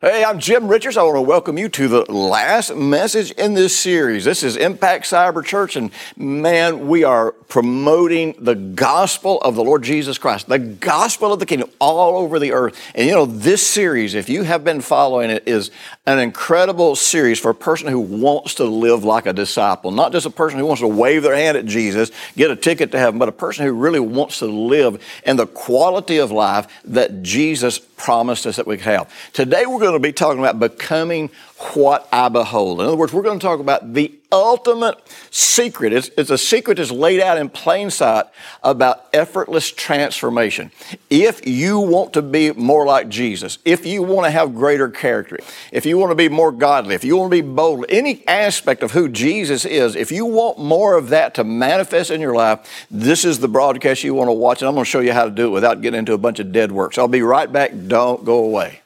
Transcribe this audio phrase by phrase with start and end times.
[0.00, 0.96] Hey, I'm Jim Richards.
[0.96, 4.24] I want to welcome you to the last message in this series.
[4.24, 9.82] This is Impact Cyber Church, and man, we are promoting the gospel of the Lord
[9.82, 12.80] Jesus Christ, the gospel of the kingdom all over the earth.
[12.94, 15.72] And you know, this series, if you have been following it, is
[16.06, 20.26] an incredible series for a person who wants to live like a disciple, not just
[20.26, 23.18] a person who wants to wave their hand at Jesus, get a ticket to heaven,
[23.18, 27.80] but a person who really wants to live in the quality of life that Jesus
[27.98, 29.32] promised us that we could have.
[29.32, 31.30] Today, we're going to be talking about becoming
[31.74, 32.80] what I behold.
[32.80, 34.96] In other words, we're going to talk about the ultimate
[35.30, 35.92] secret.
[35.92, 38.26] It's, it's, a secret that's laid out in plain sight
[38.62, 40.70] about effortless transformation.
[41.10, 45.38] If you want to be more like Jesus, if you want to have greater character,
[45.72, 48.82] if you want to be more godly, if you want to be bold, any aspect
[48.82, 52.86] of who Jesus is, if you want more of that to manifest in your life,
[52.90, 55.24] this is the broadcast you want to watch, and I'm going to show you how
[55.24, 56.94] to do it without getting into a bunch of dead work.
[56.94, 57.72] So I'll be right back.
[57.88, 58.82] Don't go away.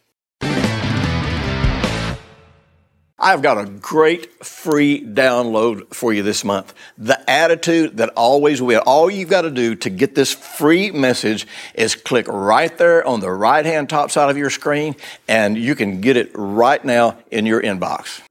[3.24, 6.74] I've got a great free download for you this month.
[6.98, 8.82] The attitude that always will.
[8.84, 13.20] All you've got to do to get this free message is click right there on
[13.20, 14.96] the right hand top side of your screen,
[15.28, 18.22] and you can get it right now in your inbox.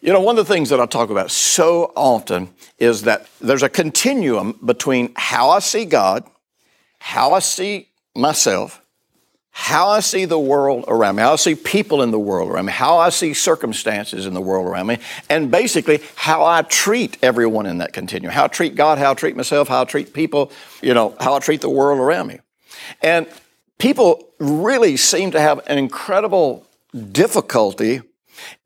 [0.00, 3.62] You know, one of the things that I talk about so often is that there's
[3.62, 6.24] a continuum between how I see God,
[6.98, 8.80] how I see myself,
[9.56, 12.66] how I see the world around me, how I see people in the world around
[12.66, 14.98] me, how I see circumstances in the world around me,
[15.30, 18.34] and basically how I treat everyone in that continuum.
[18.34, 20.50] How I treat God, how I treat myself, how I treat people,
[20.82, 22.40] you know, how I treat the world around me.
[23.00, 23.28] And
[23.78, 26.66] people really seem to have an incredible
[27.12, 28.02] difficulty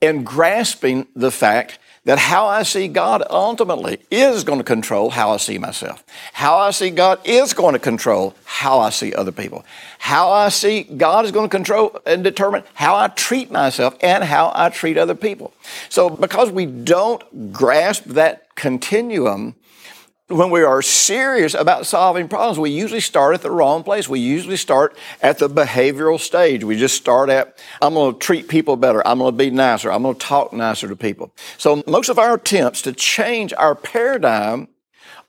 [0.00, 5.32] in grasping the fact that how I see God ultimately is going to control how
[5.32, 6.02] I see myself.
[6.32, 9.62] How I see God is going to control how I see other people.
[9.98, 14.24] How I see God is going to control and determine how I treat myself and
[14.24, 15.52] how I treat other people.
[15.90, 19.54] So because we don't grasp that continuum,
[20.28, 24.08] when we are serious about solving problems, we usually start at the wrong place.
[24.08, 26.64] We usually start at the behavioral stage.
[26.64, 29.06] We just start at, I'm going to treat people better.
[29.06, 29.90] I'm going to be nicer.
[29.90, 31.32] I'm going to talk nicer to people.
[31.56, 34.68] So most of our attempts to change our paradigm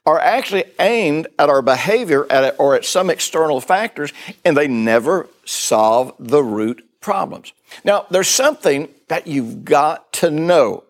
[0.04, 4.12] are actually aimed at our behavior at or at some external factors,
[4.44, 7.52] and they never solve the root problems.
[7.84, 10.84] Now, there's something that you've got to know.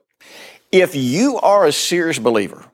[0.72, 2.64] If you are a serious believer,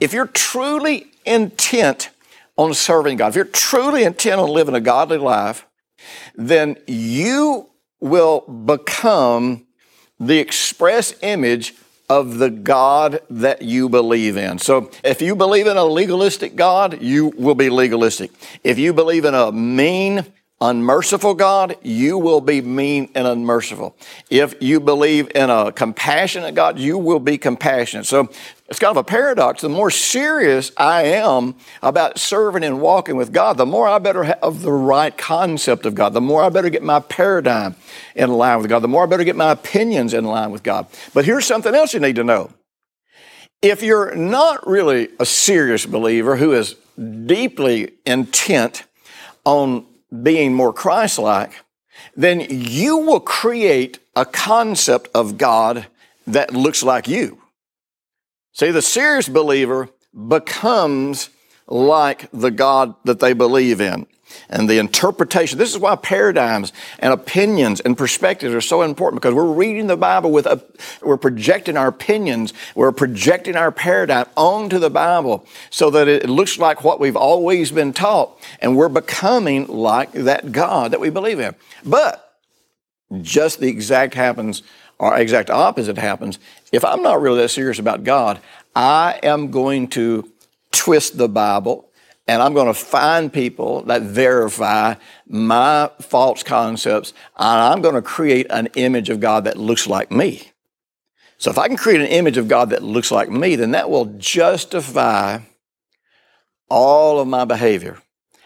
[0.00, 2.10] if you're truly intent
[2.56, 5.66] on serving God, if you're truly intent on living a godly life,
[6.34, 7.70] then you
[8.00, 9.66] will become
[10.18, 11.74] the express image
[12.08, 14.58] of the God that you believe in.
[14.58, 18.30] So if you believe in a legalistic God, you will be legalistic.
[18.62, 20.26] If you believe in a mean,
[20.62, 23.96] unmerciful God, you will be mean and unmerciful.
[24.30, 28.06] If you believe in a compassionate God, you will be compassionate.
[28.06, 28.30] So
[28.68, 29.62] it's kind of a paradox.
[29.62, 34.22] The more serious I am about serving and walking with God, the more I better
[34.22, 37.74] have the right concept of God, the more I better get my paradigm
[38.14, 40.86] in line with God, the more I better get my opinions in line with God.
[41.12, 42.52] But here's something else you need to know.
[43.62, 46.76] If you're not really a serious believer who is
[47.26, 48.84] deeply intent
[49.44, 49.86] on
[50.22, 51.52] being more Christ like,
[52.16, 55.86] then you will create a concept of God
[56.26, 57.42] that looks like you.
[58.52, 59.88] See, the serious believer
[60.28, 61.30] becomes
[61.66, 64.06] like the God that they believe in
[64.48, 65.58] and the interpretation.
[65.58, 69.96] This is why paradigms and opinions and perspectives are so important because we're reading the
[69.96, 70.62] Bible with a,
[71.02, 76.58] we're projecting our opinions, we're projecting our paradigm onto the Bible so that it looks
[76.58, 81.40] like what we've always been taught and we're becoming like that God that we believe
[81.40, 81.54] in.
[81.84, 82.38] But
[83.20, 84.62] just the exact happens
[84.98, 86.38] or exact opposite happens.
[86.70, 88.40] If I'm not really that serious about God,
[88.74, 90.30] I am going to
[90.70, 91.88] twist the Bible
[92.26, 94.94] and I'm going to find people that verify
[95.26, 100.10] my false concepts, and I'm going to create an image of God that looks like
[100.10, 100.52] me.
[101.38, 103.90] So if I can create an image of God that looks like me, then that
[103.90, 105.40] will justify
[106.70, 108.00] all of my behavior.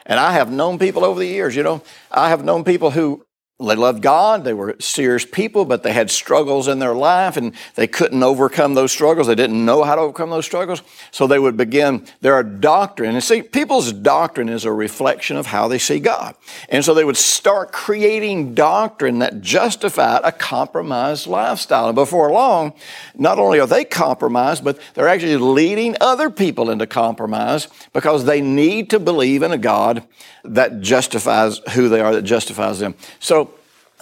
[0.07, 3.27] And I have known people over the years, you know, I have known people who
[3.59, 4.45] they loved God.
[4.45, 8.75] They were serious people, but they had struggles in their life and they couldn't overcome
[8.75, 9.29] those struggles.
[9.29, 10.83] They didn't know how to overcome those struggles.
[11.11, 13.15] So they would begin their doctrine.
[13.15, 16.35] And see, people's doctrine is a reflection of how they see God.
[16.69, 21.87] And so they would start creating doctrine that justified a compromised lifestyle.
[21.87, 22.75] And before long,
[23.15, 28.43] not only are they compromised, but they're actually leading other people into compromise because they
[28.43, 30.07] need to believe in a God
[30.45, 32.95] that justifies who they are, that justifies them.
[33.19, 33.46] So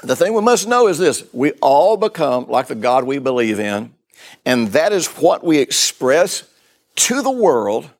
[0.06, 3.58] the thing we must know is this we all become like the God we believe
[3.58, 3.94] in,
[4.44, 6.44] and that is what we express
[6.96, 7.90] to the world,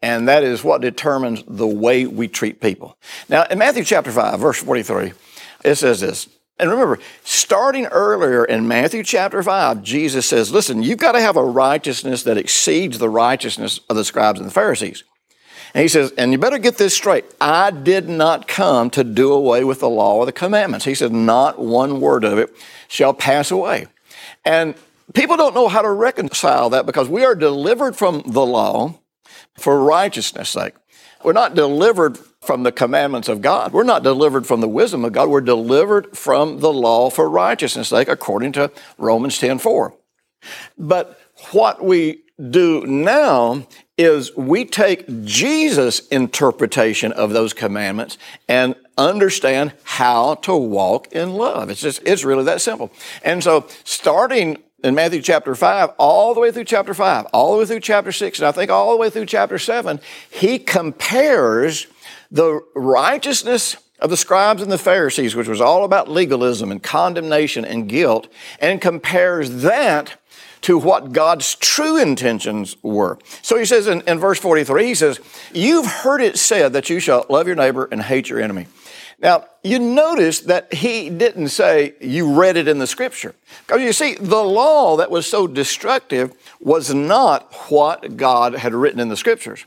[0.00, 2.98] and that is what determines the way we treat people.
[3.28, 5.12] Now, in Matthew chapter 5, verse 43,
[5.64, 6.28] it says this.
[6.58, 11.36] And remember, starting earlier in Matthew chapter 5, Jesus says, Listen, you've got to have
[11.36, 15.02] a righteousness that exceeds the righteousness of the scribes and the Pharisees.
[15.74, 17.24] And he says, and you better get this straight.
[17.40, 20.84] I did not come to do away with the law or the commandments.
[20.84, 22.54] He said, not one word of it
[22.88, 23.86] shall pass away.
[24.44, 24.74] And
[25.14, 28.98] people don't know how to reconcile that because we are delivered from the law
[29.56, 30.74] for righteousness' sake.
[31.24, 33.72] We're not delivered from the commandments of God.
[33.72, 35.28] We're not delivered from the wisdom of God.
[35.28, 39.94] We're delivered from the law for righteousness' sake, according to Romans 10 4.
[40.76, 41.20] But
[41.52, 43.66] what we do now
[43.96, 48.18] is we take Jesus' interpretation of those commandments
[48.48, 51.70] and understand how to walk in love.
[51.70, 52.90] It's just, it's really that simple.
[53.22, 57.58] And so starting in Matthew chapter 5, all the way through chapter 5, all the
[57.60, 60.00] way through chapter 6, and I think all the way through chapter 7,
[60.30, 61.86] he compares
[62.30, 67.64] the righteousness of the scribes and the Pharisees, which was all about legalism and condemnation
[67.64, 68.26] and guilt,
[68.58, 70.18] and compares that
[70.62, 73.18] to what God's true intentions were.
[73.42, 75.20] So he says in, in verse 43, he says,
[75.52, 78.66] You've heard it said that you shall love your neighbor and hate your enemy.
[79.18, 83.36] Now, you notice that he didn't say you read it in the scripture.
[83.64, 88.98] Because you see, the law that was so destructive was not what God had written
[88.98, 89.64] in the scriptures.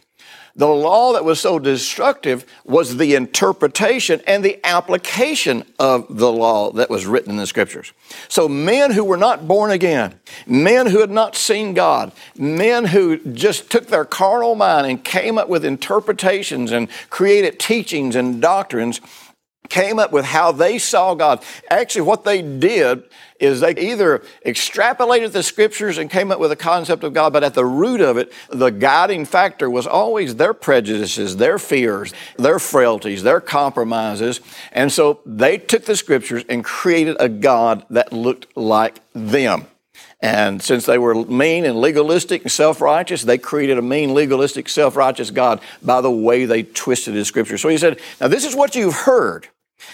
[0.57, 6.71] The law that was so destructive was the interpretation and the application of the law
[6.71, 7.91] that was written in the scriptures.
[8.29, 10.17] So, men who were not born again,
[10.47, 15.37] men who had not seen God, men who just took their carnal mind and came
[15.37, 19.01] up with interpretations and created teachings and doctrines
[19.69, 21.43] came up with how they saw God.
[21.69, 23.03] Actually, what they did
[23.39, 27.43] is they either extrapolated the scriptures and came up with a concept of God, but
[27.43, 32.59] at the root of it, the guiding factor was always their prejudices, their fears, their
[32.59, 34.39] frailties, their compromises.
[34.71, 39.67] And so they took the scriptures and created a God that looked like them.
[40.21, 44.69] And since they were mean and legalistic and self righteous, they created a mean, legalistic,
[44.69, 47.57] self righteous God by the way they twisted his scripture.
[47.57, 49.49] So he said, Now, this is what you've heard.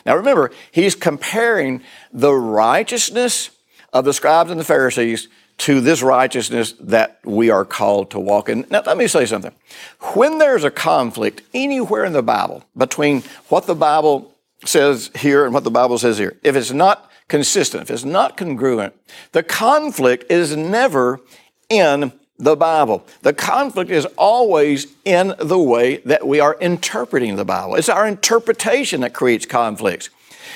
[0.05, 1.81] Now remember, he's comparing
[2.11, 3.51] the righteousness
[3.93, 5.27] of the scribes and the Pharisees
[5.59, 8.65] to this righteousness that we are called to walk in.
[8.71, 9.53] Now, let me say something.
[10.15, 14.33] When there's a conflict anywhere in the Bible between what the Bible
[14.65, 18.37] says here and what the Bible says here, if it's not consistent, if it's not
[18.37, 18.95] congruent,
[19.33, 21.19] the conflict is never
[21.69, 23.05] in the Bible.
[23.21, 27.75] The conflict is always in the way that we are interpreting the Bible.
[27.75, 30.09] It's our interpretation that creates conflicts.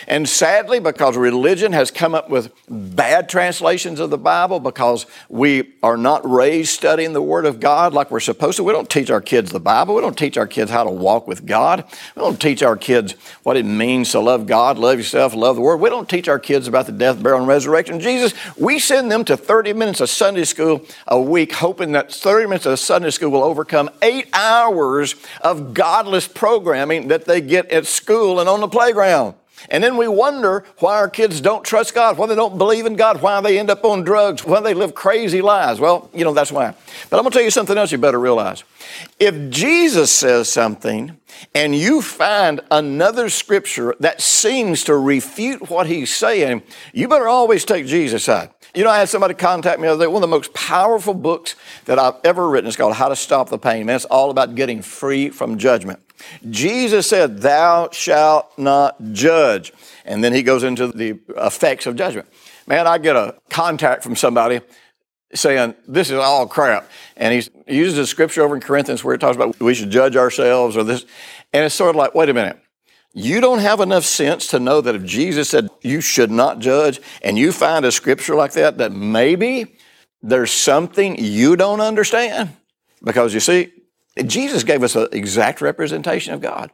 [0.07, 5.73] And sadly, because religion has come up with bad translations of the Bible, because we
[5.83, 9.09] are not raised studying the Word of God like we're supposed to, we don't teach
[9.09, 9.95] our kids the Bible.
[9.95, 11.83] We don't teach our kids how to walk with God.
[12.15, 15.61] We don't teach our kids what it means to love God, love yourself, love the
[15.61, 15.77] Word.
[15.77, 18.33] We don't teach our kids about the death, burial, and resurrection of Jesus.
[18.57, 22.65] We send them to 30 minutes of Sunday school a week, hoping that 30 minutes
[22.65, 28.39] of Sunday school will overcome eight hours of godless programming that they get at school
[28.39, 29.35] and on the playground.
[29.69, 32.95] And then we wonder why our kids don't trust God, why they don't believe in
[32.95, 35.79] God, why they end up on drugs, why they live crazy lives.
[35.79, 36.73] Well, you know, that's why.
[37.09, 38.63] But I'm going to tell you something else you better realize.
[39.19, 41.17] If Jesus says something
[41.53, 47.65] and you find another scripture that seems to refute what he's saying, you better always
[47.65, 48.51] take Jesus' side.
[48.75, 50.07] You know, I had somebody contact me the other day.
[50.07, 51.55] One of the most powerful books
[51.85, 53.85] that I've ever written is called How to Stop the Pain.
[53.85, 55.99] Man, it's all about getting free from judgment.
[56.49, 59.71] Jesus said, Thou shalt not judge.
[60.03, 62.27] And then he goes into the effects of judgment.
[62.67, 64.59] Man, I get a contact from somebody
[65.33, 66.89] saying, This is all crap.
[67.15, 70.17] And he uses a scripture over in Corinthians where it talks about we should judge
[70.17, 71.05] ourselves or this.
[71.53, 72.59] And it's sort of like, wait a minute.
[73.17, 76.99] You don't have enough sense to know that if Jesus said you should not judge,
[77.21, 79.77] and you find a scripture like that, that maybe
[80.21, 82.57] there's something you don't understand.
[83.01, 83.71] Because you see,
[84.25, 86.71] Jesus gave us an exact representation of God.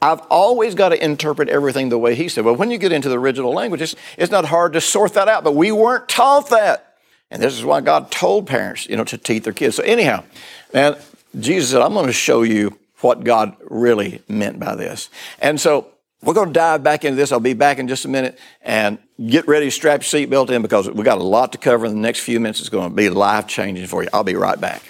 [0.00, 2.46] I've always got to interpret everything the way He said.
[2.46, 5.28] Well, when you get into the original language, it's, it's not hard to sort that
[5.28, 6.96] out, but we weren't taught that.
[7.30, 9.76] And this is why God told parents, you know, to teach their kids.
[9.76, 10.24] So anyhow,
[10.72, 10.96] man,
[11.38, 15.10] Jesus said, I'm going to show you what God really meant by this.
[15.40, 15.88] And so
[16.22, 17.32] we're going to dive back into this.
[17.32, 20.62] I'll be back in just a minute and get ready, to strap your seatbelt in
[20.62, 22.60] because we've got a lot to cover in the next few minutes.
[22.60, 24.08] It's going to be life changing for you.
[24.12, 24.82] I'll be right back.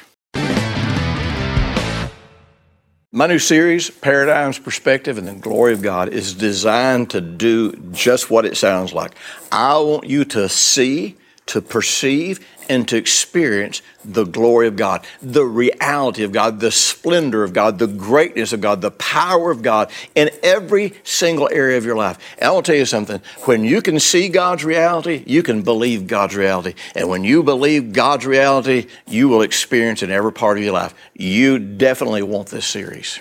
[3.14, 8.31] My new series, Paradigms, Perspective, and the Glory of God, is designed to do just
[8.31, 9.14] what it sounds like.
[9.50, 11.16] I want you to see,
[11.47, 17.45] to perceive, and to experience the glory of God, the reality of God, the splendor
[17.45, 21.85] of God, the greatness of God, the power of God in every single area of
[21.85, 22.19] your life.
[22.38, 26.07] And I will tell you something when you can see God's reality, you can believe
[26.07, 26.75] God's reality.
[26.95, 30.95] And when you believe God's reality, you will experience in every part of your life.
[31.14, 33.21] You definitely want this series.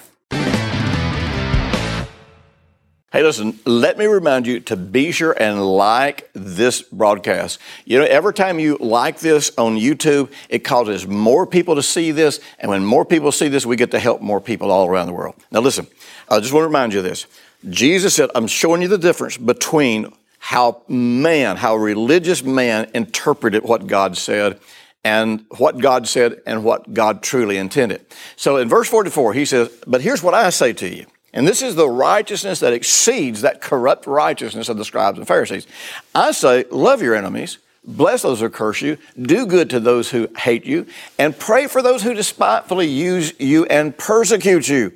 [3.12, 7.60] Hey, listen, let me remind you to be sure and like this broadcast.
[7.84, 12.12] You know, every time you like this on YouTube, it causes more people to see
[12.12, 12.40] this.
[12.58, 15.14] And when more people see this, we get to help more people all around the
[15.14, 15.36] world.
[15.52, 15.88] Now, listen,
[16.30, 17.26] I just want to remind you of this.
[17.70, 23.88] Jesus said, I'm showing you the difference between how man, how religious man interpreted what
[23.88, 24.58] God said
[25.04, 28.06] and what God said and what God truly intended.
[28.38, 31.08] So in verse 44, he says, But here's what I say to you.
[31.34, 35.66] And this is the righteousness that exceeds that corrupt righteousness of the scribes and Pharisees.
[36.14, 40.28] I say, love your enemies, bless those who curse you, do good to those who
[40.38, 44.92] hate you, and pray for those who despitefully use you and persecute you.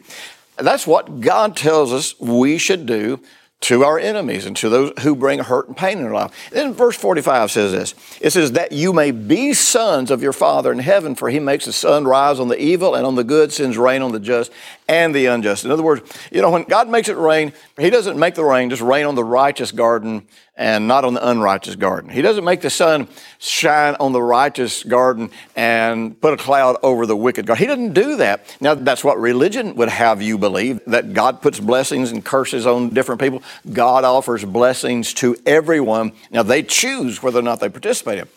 [0.57, 3.21] That's what God tells us we should do
[3.65, 6.31] to our enemies and to those who bring hurt and pain in our life.
[6.51, 7.95] Then verse 45 says this.
[8.21, 11.65] It says, that you may be sons of your Father in heaven, for he makes
[11.65, 14.51] the sun rise on the evil and on the good, sends rain on the just
[14.87, 15.65] and the unjust.
[15.65, 18.69] In other words, you know, when God makes it rain, he doesn't make the rain
[18.69, 20.27] just rain on the righteous garden
[20.57, 22.09] and not on the unrighteous garden.
[22.09, 23.09] He doesn't make the sun
[23.39, 27.61] shine on the righteous garden and put a cloud over the wicked garden.
[27.61, 28.55] He doesn't do that.
[28.61, 32.89] Now, that's what religion would have you believe that God puts blessings and curses on
[32.89, 33.43] different people.
[33.73, 36.13] God offers blessings to everyone.
[36.31, 38.27] Now, they choose whether or not they participate in.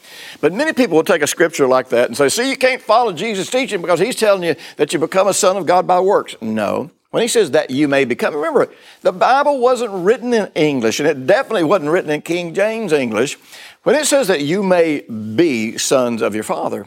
[0.40, 3.12] But many people will take a scripture like that and say, see, you can't follow
[3.12, 6.34] Jesus' teaching because he's telling you that you become a son of God by works.
[6.40, 6.90] No.
[7.10, 8.68] When he says that you may become, remember,
[9.00, 13.38] the Bible wasn't written in English, and it definitely wasn't written in King James English.
[13.82, 16.86] When it says that you may be sons of your Father,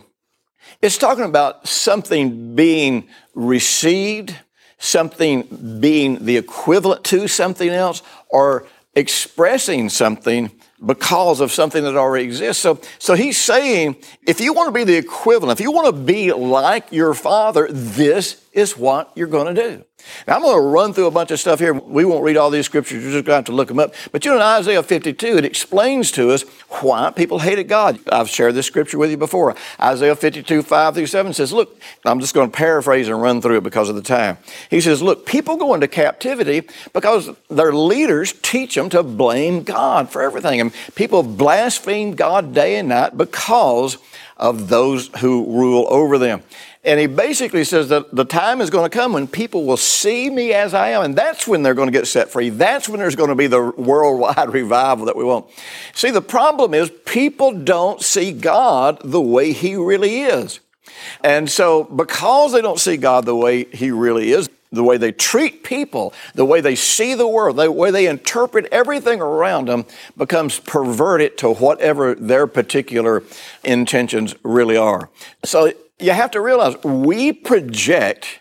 [0.79, 4.35] it's talking about something being received,
[4.77, 10.51] something being the equivalent to something else, or expressing something
[10.85, 12.61] because of something that already exists.
[12.61, 13.95] So, so he's saying,
[14.27, 17.67] if you want to be the equivalent, if you want to be like your father,
[17.69, 19.85] this is what you're going to do.
[20.27, 21.73] Now, I'm going to run through a bunch of stuff here.
[21.73, 23.03] We won't read all these scriptures.
[23.03, 23.93] You're just going to have to look them up.
[24.11, 26.43] But you know, in Isaiah 52, it explains to us
[26.81, 27.99] why people hated God.
[28.11, 29.55] I've shared this scripture with you before.
[29.79, 33.57] Isaiah 52, 5 through 7 says, Look, I'm just going to paraphrase and run through
[33.57, 34.37] it because of the time.
[34.69, 40.09] He says, Look, people go into captivity because their leaders teach them to blame God
[40.09, 40.61] for everything.
[40.61, 43.97] And people blaspheme God day and night because
[44.37, 46.41] of those who rule over them.
[46.83, 50.31] And he basically says that the time is going to come when people will see
[50.31, 52.49] me as I am, and that's when they're going to get set free.
[52.49, 55.45] That's when there's going to be the worldwide revival that we want.
[55.93, 60.59] See, the problem is people don't see God the way he really is.
[61.23, 65.11] And so, because they don't see God the way he really is, the way they
[65.11, 69.85] treat people, the way they see the world, the way they interpret everything around them
[70.17, 73.21] becomes perverted to whatever their particular
[73.63, 75.09] intentions really are.
[75.43, 78.39] So you have to realize we project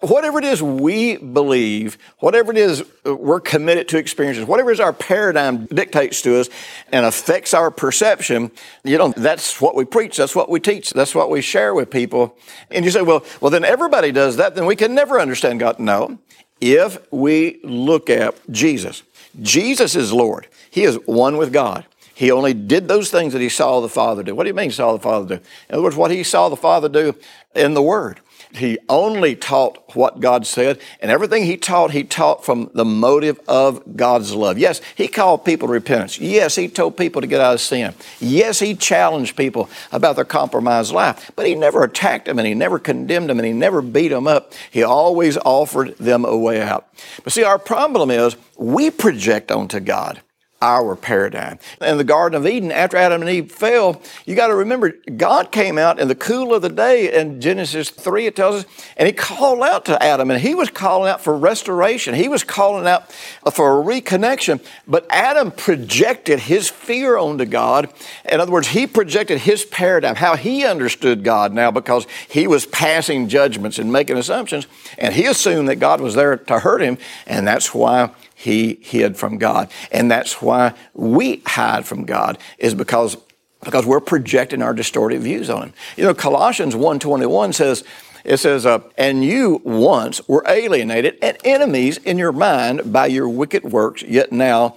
[0.00, 4.92] whatever it is we believe, whatever it is we're committed to experiences, whatever is our
[4.92, 6.48] paradigm dictates to us
[6.90, 8.50] and affects our perception,
[8.82, 11.90] you know, that's what we preach, that's what we teach, that's what we share with
[11.90, 12.36] people.
[12.70, 15.78] And you say, well, well, then everybody does that, then we can never understand God.
[15.78, 16.18] No.
[16.60, 19.02] If we look at Jesus,
[19.40, 20.46] Jesus is Lord.
[20.70, 21.86] He is one with God.
[22.20, 24.34] He only did those things that he saw the Father do.
[24.34, 25.42] What do you mean saw the Father do?
[25.70, 27.14] In other words, what he saw the Father do
[27.54, 28.20] in the Word.
[28.52, 33.40] He only taught what God said, and everything he taught, he taught from the motive
[33.48, 34.58] of God's love.
[34.58, 36.20] Yes, he called people to repentance.
[36.20, 37.94] Yes, he told people to get out of sin.
[38.18, 42.52] Yes, he challenged people about their compromised life, but he never attacked them and he
[42.52, 44.52] never condemned them and he never beat them up.
[44.70, 46.86] He always offered them a way out.
[47.24, 50.20] But see, our problem is we project onto God
[50.62, 51.58] our paradigm.
[51.80, 55.50] In the Garden of Eden, after Adam and Eve fell, you got to remember, God
[55.50, 59.06] came out in the cool of the day in Genesis 3, it tells us, and
[59.06, 62.14] He called out to Adam, and He was calling out for restoration.
[62.14, 63.10] He was calling out
[63.52, 64.62] for a reconnection.
[64.86, 67.92] But Adam projected his fear onto God.
[68.24, 72.66] In other words, he projected his paradigm, how he understood God now, because he was
[72.66, 74.66] passing judgments and making assumptions,
[74.98, 78.10] and he assumed that God was there to hurt him, and that's why
[78.40, 79.70] he hid from God.
[79.92, 83.18] And that's why we hide from God, is because,
[83.62, 85.72] because we're projecting our distorted views on Him.
[85.98, 87.84] You know, Colossians 1.21 says,
[88.24, 93.28] it says, uh, and you once were alienated and enemies in your mind by your
[93.28, 94.74] wicked works, yet now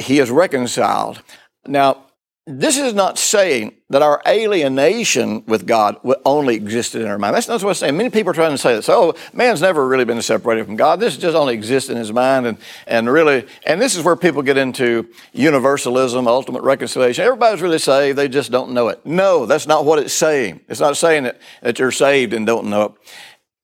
[0.00, 1.22] he is reconciled.
[1.68, 1.98] Now,
[2.46, 5.96] this is not saying that our alienation with God
[6.26, 7.34] only existed in our mind.
[7.34, 7.96] That's not what I'm saying.
[7.96, 8.88] Many people are trying to say this.
[8.90, 11.00] Oh, man's never really been separated from God.
[11.00, 12.46] This just only exists in his mind.
[12.46, 17.24] And, and really, and this is where people get into universalism, ultimate reconciliation.
[17.24, 18.18] Everybody's really saved.
[18.18, 19.06] They just don't know it.
[19.06, 20.60] No, that's not what it's saying.
[20.68, 22.92] It's not saying that, that you're saved and don't know it.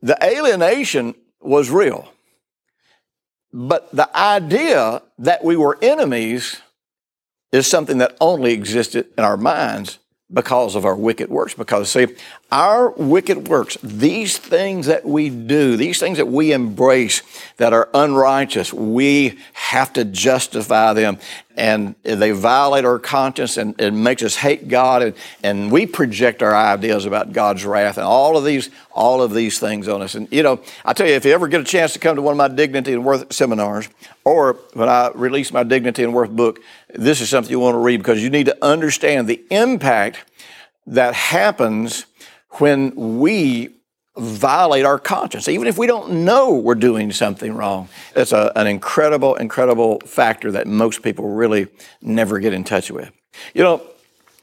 [0.00, 2.10] The alienation was real.
[3.52, 6.62] But the idea that we were enemies
[7.52, 9.98] is something that only existed in our minds
[10.32, 11.54] because of our wicked works.
[11.54, 12.06] Because, see,
[12.52, 17.22] our wicked works, these things that we do, these things that we embrace
[17.58, 21.18] that are unrighteous, we have to justify them.
[21.56, 25.02] And they violate our conscience and it makes us hate God.
[25.02, 29.32] And, and we project our ideas about God's wrath and all of these, all of
[29.32, 30.14] these things on us.
[30.14, 32.22] And, you know, I tell you, if you ever get a chance to come to
[32.22, 33.88] one of my Dignity and Worth seminars,
[34.24, 36.60] or when I release my Dignity and Worth book,
[36.94, 40.24] this is something you want to read because you need to understand the impact
[40.86, 42.06] that happens
[42.58, 43.70] when we
[44.16, 47.88] violate our conscience, even if we don't know we're doing something wrong.
[48.14, 51.68] It's a, an incredible, incredible factor that most people really
[52.02, 53.10] never get in touch with.
[53.54, 53.82] You know,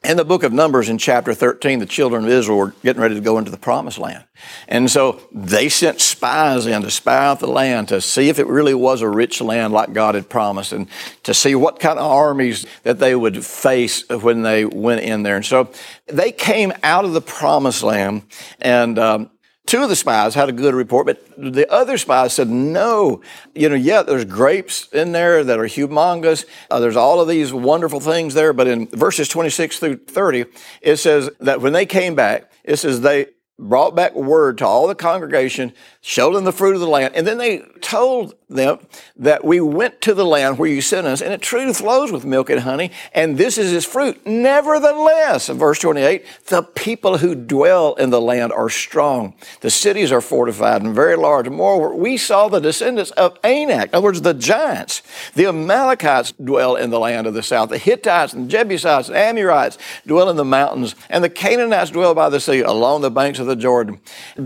[0.07, 3.15] in the book of Numbers, in chapter 13, the children of Israel were getting ready
[3.15, 4.23] to go into the promised land.
[4.69, 8.47] And so they sent spies in to spy out the land to see if it
[8.47, 10.87] really was a rich land like God had promised and
[11.23, 15.35] to see what kind of armies that they would face when they went in there.
[15.35, 15.69] And so
[16.05, 18.23] they came out of the promised land
[18.61, 19.29] and um,
[19.67, 23.21] Two of the spies had a good report, but the other spies said, no,
[23.53, 26.45] you know, yeah, there's grapes in there that are humongous.
[26.71, 28.53] Uh, there's all of these wonderful things there.
[28.53, 30.45] But in verses 26 through 30,
[30.81, 33.27] it says that when they came back, it says they
[33.59, 37.25] brought back word to all the congregation, showed them the fruit of the land, and
[37.25, 38.79] then they told them
[39.17, 42.23] that we went to the land where you sent us, and it truly flows with
[42.23, 44.25] milk and honey, and this is its fruit.
[44.25, 49.33] Nevertheless, verse 28, the people who dwell in the land are strong.
[49.59, 51.49] The cities are fortified and very large.
[51.49, 55.01] Moreover, we saw the descendants of Anak, in other words, the giants.
[55.35, 57.69] The Amalekites dwell in the land of the south.
[57.69, 62.29] The Hittites and Jebusites and Amorites dwell in the mountains, and the Canaanites dwell by
[62.29, 63.99] the sea along the banks of the Jordan.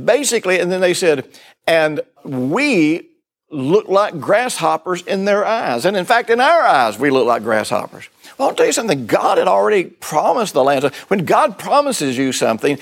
[0.06, 1.28] Basically, and then they said,
[1.68, 3.11] and we
[3.52, 5.86] look like grasshoppers in their eyes.
[5.86, 8.08] And in fact, in our eyes, we look like grasshoppers.
[8.38, 9.06] Well, I'll tell you something.
[9.06, 10.86] God had already promised the land.
[11.08, 12.80] When God promises you something,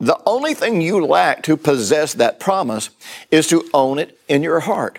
[0.00, 2.90] the only thing you lack to possess that promise
[3.30, 4.98] is to own it in your heart.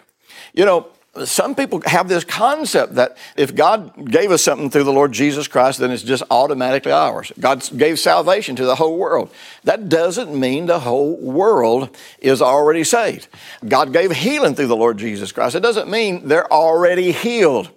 [0.54, 0.88] You know,
[1.23, 5.47] some people have this concept that if God gave us something through the Lord Jesus
[5.47, 7.32] Christ, then it's just automatically ours.
[7.39, 9.30] God gave salvation to the whole world.
[9.63, 13.30] That doesn't mean the whole world is already saved.
[13.65, 15.56] God gave healing through the Lord Jesus Christ.
[15.56, 17.69] It doesn't mean they're already healed.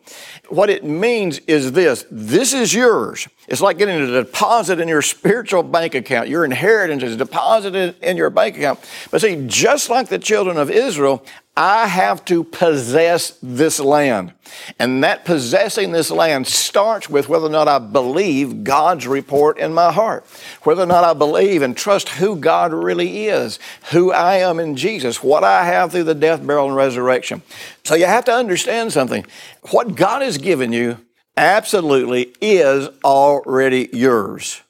[0.48, 3.28] What it means is this this is yours.
[3.48, 6.28] It's like getting a deposit in your spiritual bank account.
[6.28, 8.80] Your inheritance is deposited in your bank account.
[9.10, 11.24] But see, just like the children of Israel,
[11.60, 14.32] I have to possess this land.
[14.78, 19.74] And that possessing this land starts with whether or not I believe God's report in
[19.74, 20.24] my heart,
[20.62, 23.58] whether or not I believe and trust who God really is,
[23.90, 27.42] who I am in Jesus, what I have through the death, burial, and resurrection.
[27.82, 29.26] So you have to understand something.
[29.72, 30.98] What God has given you
[31.36, 34.62] absolutely is already yours,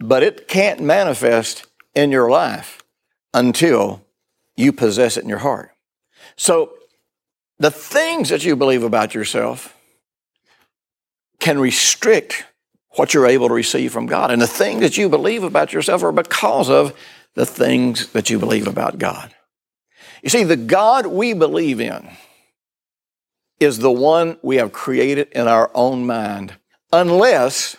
[0.00, 2.82] but it can't manifest in your life
[3.32, 4.04] until
[4.56, 5.70] you possess it in your heart.
[6.38, 6.72] So
[7.58, 9.76] the things that you believe about yourself
[11.40, 12.44] can restrict
[12.92, 14.30] what you're able to receive from God.
[14.30, 16.96] And the things that you believe about yourself are because of
[17.34, 19.34] the things that you believe about God.
[20.22, 22.08] You see, the God we believe in
[23.60, 26.54] is the one we have created in our own mind,
[26.92, 27.76] unless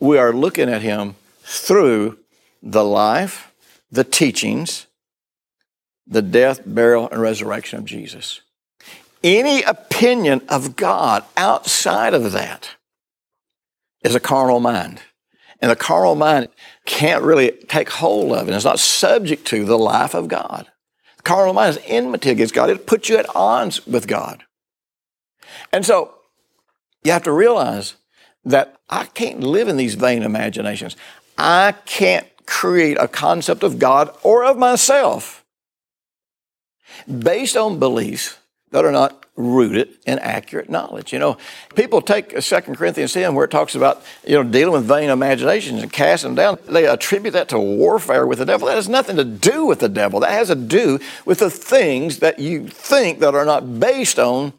[0.00, 2.18] we are looking at Him through
[2.62, 3.52] the life,
[3.90, 4.87] the teachings,
[6.08, 8.40] the death, burial, and resurrection of Jesus.
[9.22, 12.76] Any opinion of God outside of that
[14.02, 15.02] is a carnal mind.
[15.60, 16.48] And the carnal mind
[16.86, 18.54] can't really take hold of it.
[18.54, 20.66] It's not subject to the life of God.
[21.16, 22.70] The carnal mind is enmity against God.
[22.70, 24.44] It puts you at odds with God.
[25.72, 26.14] And so
[27.02, 27.94] you have to realize
[28.44, 30.96] that I can't live in these vain imaginations.
[31.36, 35.44] I can't create a concept of God or of myself
[37.06, 38.38] based on beliefs
[38.70, 41.12] that are not rooted in accurate knowledge.
[41.12, 41.38] You know,
[41.74, 45.82] people take 2 Corinthians 10 where it talks about, you know, dealing with vain imaginations
[45.82, 46.58] and casting them down.
[46.72, 48.66] They attribute that to warfare with the devil.
[48.66, 50.20] That has nothing to do with the devil.
[50.20, 54.52] That has to do with the things that you think that are not based on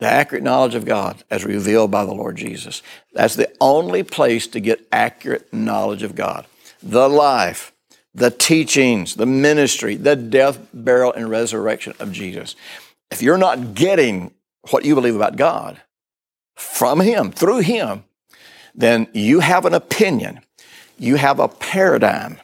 [0.00, 2.82] the accurate knowledge of God as revealed by the Lord Jesus.
[3.12, 6.46] That's the only place to get accurate knowledge of God.
[6.82, 7.69] The life,
[8.14, 12.56] the teachings, the ministry, the death, burial, and resurrection of Jesus.
[13.10, 14.32] If you're not getting
[14.70, 15.80] what you believe about God
[16.56, 18.04] from Him, through Him,
[18.74, 20.40] then you have an opinion,
[20.98, 22.40] you have a paradigm,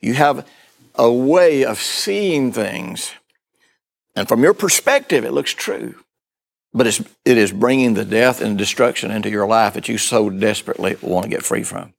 [0.00, 0.46] you have
[0.94, 3.12] a way of seeing things.
[4.14, 5.94] And from your perspective, it looks true.
[6.72, 10.28] But it's, it is bringing the death and destruction into your life that you so
[10.28, 11.94] desperately want to get free from.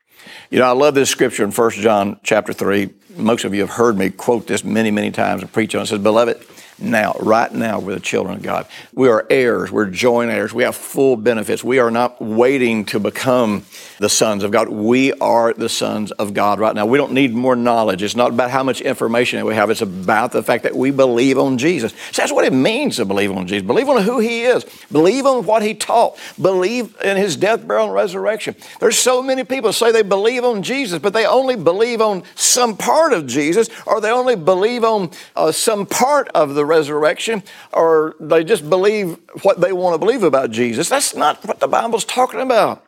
[0.50, 2.90] You know, I love this scripture in 1 John chapter 3.
[3.18, 5.84] Most of you have heard me quote this many, many times and preach on it.
[5.86, 6.38] It says, Beloved,
[6.80, 8.68] now, right now, we're the children of God.
[8.94, 9.72] We are heirs.
[9.72, 10.54] We're joint heirs.
[10.54, 11.64] We have full benefits.
[11.64, 13.66] We are not waiting to become
[14.00, 14.70] the sons of God.
[14.70, 16.86] We are the sons of God right now.
[16.86, 18.04] We don't need more knowledge.
[18.04, 19.72] It's not about how much information that we have.
[19.72, 21.94] It's about the fact that we believe on Jesus.
[22.12, 23.66] So that's what it means to believe on Jesus.
[23.66, 24.64] Believe on who He is.
[24.92, 26.20] Believe on what He taught.
[26.40, 28.56] Believe in His death, burial, and resurrection.
[28.80, 32.78] There's so many people say they believe on Jesus, but they only believe on some
[32.78, 38.16] part of Jesus, or they only believe on uh, some part of the resurrection, or
[38.20, 40.90] they just believe what they want to believe about Jesus.
[40.90, 42.84] That's not what the Bible's talking about.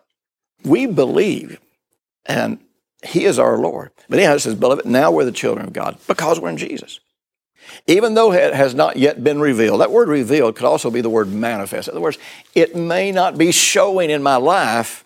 [0.64, 1.60] We believe,
[2.26, 2.60] and
[3.04, 3.92] He is our Lord.
[4.10, 7.00] But anyhow, it says, Beloved, now we're the children of God because we're in Jesus.
[7.88, 11.10] Even though it has not yet been revealed, that word revealed could also be the
[11.10, 11.88] word manifest.
[11.88, 12.18] In other words,
[12.56, 15.06] it may not be showing in my life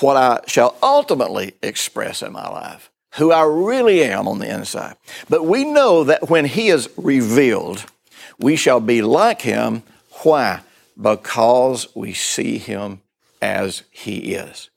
[0.00, 4.96] what I shall ultimately express in my life who I really am on the inside.
[5.28, 7.84] But we know that when He is revealed,
[8.38, 9.82] we shall be like Him.
[10.22, 10.60] Why?
[11.00, 13.00] Because we see Him
[13.42, 14.70] as He is.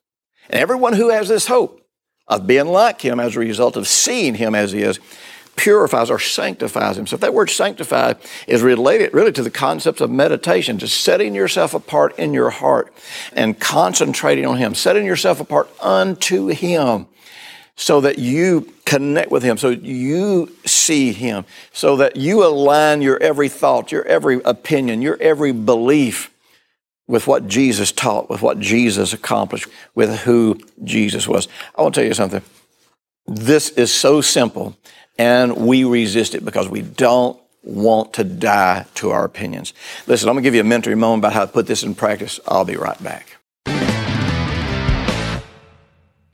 [0.50, 1.86] And everyone who has this hope
[2.28, 5.00] of being like Him as a result of seeing Him as He is
[5.56, 7.22] purifies or sanctifies himself.
[7.22, 8.14] That word sanctify
[8.48, 12.92] is related really to the concepts of meditation, just setting yourself apart in your heart
[13.34, 17.08] and concentrating on Him, setting yourself apart unto Him
[17.76, 23.22] so that you connect with Him, so you see Him, so that you align your
[23.22, 26.32] every thought, your every opinion, your every belief
[27.08, 31.48] with what Jesus taught, with what Jesus accomplished, with who Jesus was.
[31.76, 32.42] I want to tell you something.
[33.28, 34.78] This is so simple,
[35.18, 39.74] and we resist it because we don't want to die to our opinions.
[40.06, 41.96] Listen, I'm going to give you a mentoring moment about how to put this in
[41.96, 42.40] practice.
[42.48, 43.38] I'll be right back.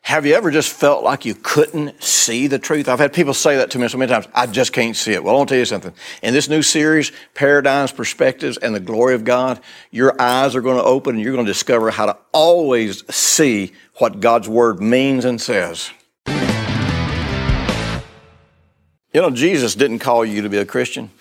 [0.10, 2.90] Have you ever just felt like you couldn't see the truth?
[2.90, 4.28] I've had people say that to me so many times.
[4.34, 5.24] I just can't see it.
[5.24, 5.94] Well, I want to tell you something.
[6.24, 9.60] In this new series, Paradigms, Perspectives, and the Glory of God,
[9.92, 13.72] your eyes are going to open and you're going to discover how to always see
[14.00, 15.92] what God's Word means and says.
[19.14, 21.12] You know, Jesus didn't call you to be a Christian.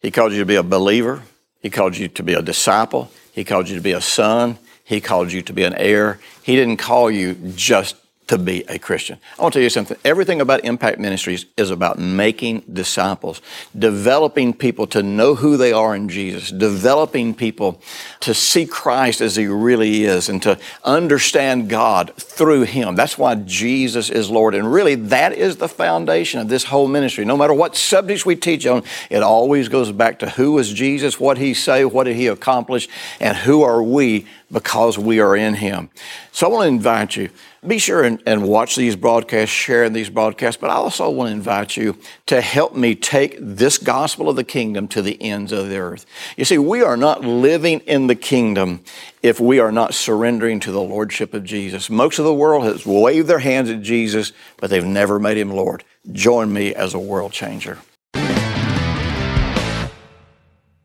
[0.00, 1.24] He called you to be a believer.
[1.60, 3.12] He called you to be a disciple.
[3.32, 4.56] He called you to be a son.
[4.82, 6.18] He called you to be an heir.
[6.42, 7.96] He didn't call you just
[8.30, 9.18] to be a Christian.
[9.36, 9.96] I want to tell you something.
[10.04, 13.42] Everything about Impact Ministries is about making disciples,
[13.76, 17.82] developing people to know who they are in Jesus, developing people
[18.20, 22.94] to see Christ as He really is and to understand God through Him.
[22.94, 24.54] That's why Jesus is Lord.
[24.54, 27.24] And really, that is the foundation of this whole ministry.
[27.24, 31.18] No matter what subjects we teach on, it always goes back to who is Jesus,
[31.18, 32.88] what He say, what did He accomplish,
[33.18, 35.90] and who are we because we are in Him.
[36.32, 37.30] So I want to invite you
[37.66, 41.28] be sure and, and, watch these broadcasts, share in these broadcasts, but I also want
[41.28, 45.52] to invite you to help me take this gospel of the kingdom to the ends
[45.52, 46.06] of the earth.
[46.38, 48.82] You see, we are not living in the kingdom
[49.22, 51.90] if we are not surrendering to the lordship of Jesus.
[51.90, 55.50] Most of the world has waved their hands at Jesus, but they've never made him
[55.50, 55.84] Lord.
[56.12, 57.78] Join me as a world changer.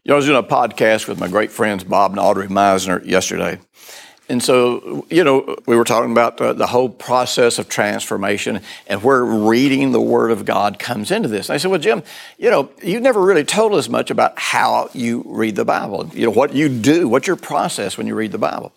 [0.05, 3.03] You know, I was doing a podcast with my great friends Bob and Audrey Meisner
[3.03, 3.57] yesterday.
[4.29, 9.01] And so, you know, we were talking about the, the, whole process of transformation and
[9.01, 11.49] where reading the Word of God comes into this.
[11.49, 12.03] And I said, Well, Jim,
[12.37, 16.25] you know, you never really told us much about how you read the Bible, you
[16.25, 18.73] know, what you do, what's your process when you read the Bible.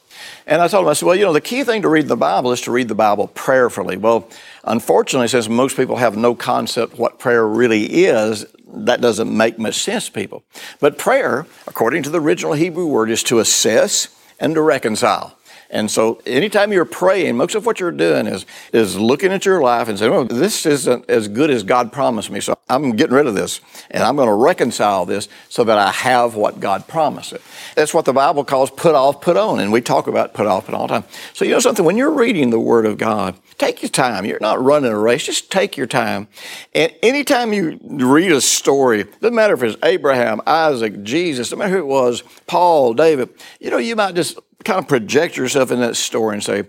[0.47, 2.17] And I told him, I said, Well, you know, the key thing to read the
[2.17, 3.99] Bible is to read the Bible prayerfully.
[3.99, 4.31] Well,
[4.64, 9.77] unfortunately, since most people have no concept what prayer really is, that doesn't make much
[9.77, 10.45] sense people.
[10.81, 15.39] But prayer, according to the original Hebrew word, is to assess and to reconcile.
[15.71, 19.61] And so anytime you're praying, most of what you're doing is, is looking at your
[19.61, 22.41] life and saying, well, this isn't as good as God promised me.
[22.41, 25.91] So I'm getting rid of this and I'm going to reconcile this so that I
[25.91, 27.43] have what God promised it.
[27.75, 29.61] That's what the Bible calls put off, put on.
[29.61, 31.05] And we talk about put off, on all the time.
[31.35, 34.25] So you know something, when you're reading the Word of God, take your time.
[34.25, 35.27] You're not running a race.
[35.27, 36.29] Just take your time.
[36.75, 41.73] And anytime you read a story, doesn't matter if it's Abraham, Isaac, Jesus, no matter
[41.73, 45.81] who it was, Paul, David, you know, you might just kind of project yourself in
[45.81, 46.64] that story and say,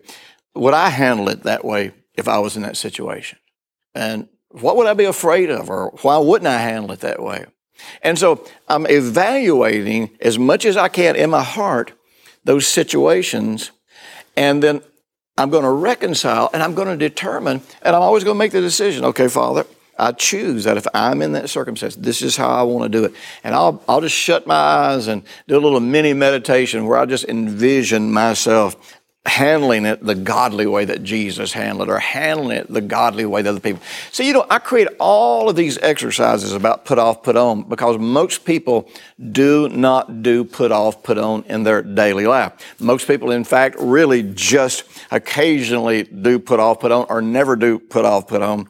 [0.55, 3.37] would I handle it that way if I was in that situation?
[3.93, 5.69] And what would I be afraid of?
[5.69, 7.45] Or why wouldn't I handle it that way?
[8.01, 11.93] And so I'm evaluating as much as I can in my heart
[12.43, 13.71] those situations.
[14.35, 14.81] And then
[15.39, 18.51] I'm going to reconcile and I'm going to determine, and I'm always going to make
[18.51, 19.65] the decision okay, Father,
[19.97, 23.05] I choose that if I'm in that circumstance, this is how I want to do
[23.05, 23.13] it.
[23.43, 27.05] And I'll, I'll just shut my eyes and do a little mini meditation where I
[27.05, 28.98] just envision myself
[29.29, 33.41] handling it the godly way that Jesus handled it, or handling it the godly way
[33.41, 33.81] that other people.
[34.11, 37.97] So, you know, I create all of these exercises about put off, put on, because
[37.97, 38.89] most people
[39.31, 42.53] do not do put off, put on in their daily life.
[42.79, 47.79] Most people, in fact, really just occasionally do put off, put on, or never do
[47.79, 48.67] put off, put on.